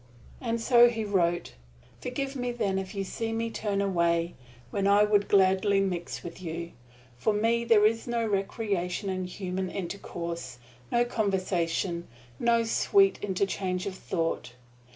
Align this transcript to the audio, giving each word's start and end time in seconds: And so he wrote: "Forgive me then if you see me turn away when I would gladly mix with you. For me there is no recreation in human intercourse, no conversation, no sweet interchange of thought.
And 0.41 0.59
so 0.59 0.89
he 0.89 1.05
wrote: 1.05 1.53
"Forgive 2.01 2.35
me 2.35 2.51
then 2.51 2.79
if 2.79 2.95
you 2.95 3.03
see 3.03 3.31
me 3.31 3.51
turn 3.51 3.81
away 3.81 4.33
when 4.71 4.87
I 4.87 5.03
would 5.03 5.27
gladly 5.27 5.79
mix 5.79 6.23
with 6.23 6.41
you. 6.41 6.71
For 7.19 7.33
me 7.33 7.63
there 7.65 7.85
is 7.85 8.07
no 8.07 8.25
recreation 8.25 9.11
in 9.11 9.25
human 9.25 9.69
intercourse, 9.69 10.57
no 10.91 11.05
conversation, 11.05 12.07
no 12.39 12.63
sweet 12.63 13.19
interchange 13.23 13.85
of 13.85 13.93
thought. 13.93 14.53